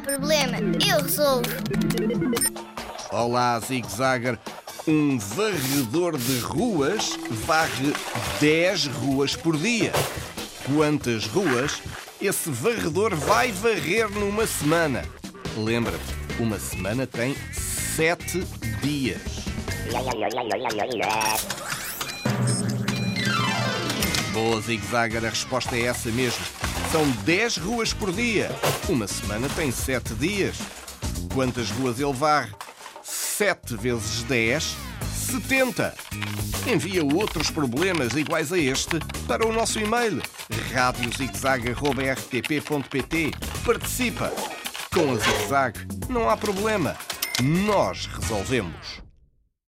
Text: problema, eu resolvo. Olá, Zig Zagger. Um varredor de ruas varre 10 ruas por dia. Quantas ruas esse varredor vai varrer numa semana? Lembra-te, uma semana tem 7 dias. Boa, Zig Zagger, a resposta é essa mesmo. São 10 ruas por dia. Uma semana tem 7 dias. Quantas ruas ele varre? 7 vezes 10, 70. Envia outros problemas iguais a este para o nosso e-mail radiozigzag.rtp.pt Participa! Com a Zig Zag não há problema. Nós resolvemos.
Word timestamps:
problema, 0.00 0.58
eu 0.86 1.02
resolvo. 1.02 1.50
Olá, 3.10 3.58
Zig 3.60 3.86
Zagger. 3.88 4.38
Um 4.86 5.18
varredor 5.18 6.16
de 6.16 6.38
ruas 6.38 7.18
varre 7.44 7.92
10 8.40 8.86
ruas 8.86 9.34
por 9.34 9.56
dia. 9.56 9.92
Quantas 10.64 11.26
ruas 11.26 11.82
esse 12.20 12.50
varredor 12.50 13.14
vai 13.16 13.50
varrer 13.50 14.08
numa 14.10 14.46
semana? 14.46 15.04
Lembra-te, 15.56 16.14
uma 16.38 16.58
semana 16.58 17.06
tem 17.06 17.34
7 17.52 18.46
dias. 18.82 19.20
Boa, 24.32 24.60
Zig 24.60 24.86
Zagger, 24.86 25.24
a 25.24 25.30
resposta 25.30 25.76
é 25.76 25.82
essa 25.82 26.10
mesmo. 26.10 26.44
São 26.96 27.04
10 27.26 27.58
ruas 27.58 27.92
por 27.92 28.10
dia. 28.10 28.48
Uma 28.88 29.06
semana 29.06 29.50
tem 29.50 29.70
7 29.70 30.14
dias. 30.14 30.56
Quantas 31.34 31.70
ruas 31.70 32.00
ele 32.00 32.14
varre? 32.14 32.54
7 33.02 33.76
vezes 33.76 34.22
10, 34.22 34.74
70. 35.30 35.94
Envia 36.66 37.04
outros 37.04 37.50
problemas 37.50 38.14
iguais 38.14 38.50
a 38.50 38.58
este 38.58 38.98
para 39.28 39.46
o 39.46 39.52
nosso 39.52 39.78
e-mail 39.78 40.22
radiozigzag.rtp.pt 40.72 43.30
Participa! 43.62 44.32
Com 44.90 45.12
a 45.12 45.16
Zig 45.16 45.48
Zag 45.48 45.78
não 46.08 46.30
há 46.30 46.36
problema. 46.38 46.96
Nós 47.42 48.06
resolvemos. 48.06 49.05